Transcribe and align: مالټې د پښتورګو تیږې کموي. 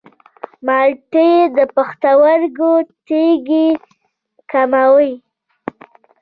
مالټې 0.65 1.29
د 1.55 1.57
پښتورګو 1.75 2.73
تیږې 3.07 3.67
کموي. 4.51 5.13